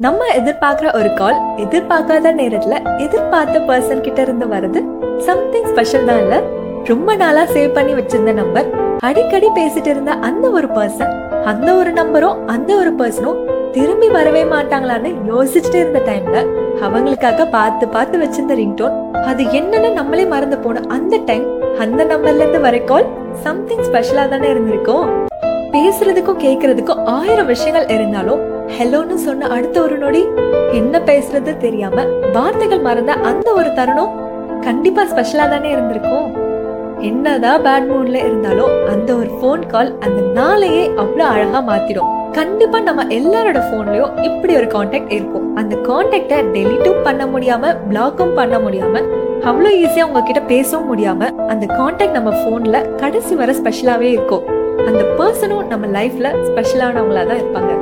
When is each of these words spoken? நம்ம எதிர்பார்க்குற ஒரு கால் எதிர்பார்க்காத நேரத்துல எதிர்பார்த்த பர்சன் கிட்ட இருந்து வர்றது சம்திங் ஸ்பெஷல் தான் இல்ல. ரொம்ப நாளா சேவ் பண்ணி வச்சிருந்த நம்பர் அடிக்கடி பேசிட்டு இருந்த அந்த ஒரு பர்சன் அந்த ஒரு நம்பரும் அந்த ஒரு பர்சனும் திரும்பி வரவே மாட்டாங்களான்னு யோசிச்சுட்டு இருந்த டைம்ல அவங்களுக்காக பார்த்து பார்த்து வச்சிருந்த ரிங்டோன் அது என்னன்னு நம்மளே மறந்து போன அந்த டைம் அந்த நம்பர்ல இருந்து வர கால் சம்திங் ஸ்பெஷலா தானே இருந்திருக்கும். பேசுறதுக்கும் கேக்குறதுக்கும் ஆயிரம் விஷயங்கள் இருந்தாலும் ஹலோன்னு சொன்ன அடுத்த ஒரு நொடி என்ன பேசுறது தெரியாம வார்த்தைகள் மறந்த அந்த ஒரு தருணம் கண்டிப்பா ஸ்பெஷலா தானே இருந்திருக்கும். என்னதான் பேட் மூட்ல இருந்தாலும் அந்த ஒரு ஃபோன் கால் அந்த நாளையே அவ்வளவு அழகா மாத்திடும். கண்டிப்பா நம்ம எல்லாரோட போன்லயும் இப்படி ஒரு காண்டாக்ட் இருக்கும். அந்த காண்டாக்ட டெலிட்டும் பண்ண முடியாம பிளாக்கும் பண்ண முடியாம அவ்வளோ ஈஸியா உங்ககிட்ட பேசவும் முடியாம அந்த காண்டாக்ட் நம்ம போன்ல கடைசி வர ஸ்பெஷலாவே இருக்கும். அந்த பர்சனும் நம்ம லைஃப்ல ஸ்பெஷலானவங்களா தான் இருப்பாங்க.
நம்ம 0.00 0.26
எதிர்பார்க்குற 0.36 0.88
ஒரு 0.94 1.10
கால் 1.14 1.38
எதிர்பார்க்காத 1.58 2.32
நேரத்துல 2.32 2.74
எதிர்பார்த்த 2.98 3.58
பர்சன் 3.60 4.02
கிட்ட 4.02 4.18
இருந்து 4.22 4.46
வர்றது 4.46 4.80
சம்திங் 5.26 5.66
ஸ்பெஷல் 5.66 6.04
தான் 6.04 6.20
இல்ல. 6.20 6.36
ரொம்ப 6.86 7.14
நாளா 7.14 7.42
சேவ் 7.46 7.74
பண்ணி 7.74 7.92
வச்சிருந்த 7.94 8.32
நம்பர் 8.32 8.68
அடிக்கடி 9.02 9.48
பேசிட்டு 9.56 9.90
இருந்த 9.90 10.12
அந்த 10.20 10.46
ஒரு 10.50 10.68
பர்சன் 10.68 11.12
அந்த 11.44 11.68
ஒரு 11.74 11.92
நம்பரும் 11.92 12.40
அந்த 12.46 12.70
ஒரு 12.76 12.92
பர்சனும் 12.94 13.40
திரும்பி 13.72 14.08
வரவே 14.08 14.44
மாட்டாங்களான்னு 14.46 15.12
யோசிச்சுட்டு 15.26 15.78
இருந்த 15.80 16.02
டைம்ல 16.06 16.36
அவங்களுக்காக 16.82 17.48
பார்த்து 17.50 17.88
பார்த்து 17.88 18.18
வச்சிருந்த 18.18 18.54
ரிங்டோன் 18.54 18.96
அது 19.24 19.44
என்னன்னு 19.52 19.90
நம்மளே 19.92 20.26
மறந்து 20.26 20.58
போன 20.58 20.84
அந்த 20.90 21.24
டைம் 21.26 21.46
அந்த 21.80 22.04
நம்பர்ல 22.04 22.42
இருந்து 22.42 22.60
வர 22.60 22.78
கால் 22.84 23.08
சம்திங் 23.44 23.84
ஸ்பெஷலா 23.84 24.26
தானே 24.28 24.48
இருந்திருக்கும். 24.48 25.08
பேசுறதுக்கும் 25.74 26.42
கேக்குறதுக்கும் 26.44 27.04
ஆயிரம் 27.04 27.46
விஷயங்கள் 27.46 27.88
இருந்தாலும் 27.88 28.40
ஹலோன்னு 28.78 29.14
சொன்ன 29.14 29.48
அடுத்த 29.48 29.80
ஒரு 29.82 29.96
நொடி 29.98 30.22
என்ன 30.72 30.98
பேசுறது 30.98 31.56
தெரியாம 31.56 32.04
வார்த்தைகள் 32.32 32.80
மறந்த 32.80 33.12
அந்த 33.12 33.52
ஒரு 33.52 33.72
தருணம் 33.72 34.14
கண்டிப்பா 34.60 35.02
ஸ்பெஷலா 35.02 35.48
தானே 35.48 35.70
இருந்திருக்கும். 35.70 36.28
என்னதான் 37.00 37.64
பேட் 37.64 37.88
மூட்ல 37.90 38.14
இருந்தாலும் 38.14 38.72
அந்த 38.92 39.14
ஒரு 39.14 39.30
ஃபோன் 39.38 39.66
கால் 39.66 39.98
அந்த 39.98 40.20
நாளையே 40.40 40.84
அவ்வளவு 40.96 41.30
அழகா 41.30 41.60
மாத்திடும். 41.68 42.10
கண்டிப்பா 42.32 42.80
நம்ம 42.80 43.04
எல்லாரோட 43.18 43.58
போன்லயும் 43.70 44.16
இப்படி 44.22 44.56
ஒரு 44.56 44.66
காண்டாக்ட் 44.66 45.12
இருக்கும். 45.12 45.56
அந்த 45.56 45.76
காண்டாக்ட 45.88 46.42
டெலிட்டும் 46.56 47.02
பண்ண 47.02 47.26
முடியாம 47.26 47.74
பிளாக்கும் 47.90 48.34
பண்ண 48.34 48.58
முடியாம 48.58 49.02
அவ்வளோ 49.48 49.72
ஈஸியா 49.84 50.02
உங்ககிட்ட 50.02 50.40
பேசவும் 50.40 50.88
முடியாம 50.90 51.30
அந்த 51.46 51.66
காண்டாக்ட் 51.66 52.18
நம்ம 52.20 52.30
போன்ல 52.44 52.94
கடைசி 52.96 53.34
வர 53.34 53.52
ஸ்பெஷலாவே 53.52 54.08
இருக்கும். 54.16 54.57
அந்த 54.86 55.02
பர்சனும் 55.18 55.68
நம்ம 55.72 55.86
லைஃப்ல 55.96 56.28
ஸ்பெஷலானவங்களா 56.48 57.22
தான் 57.30 57.40
இருப்பாங்க. 57.42 57.72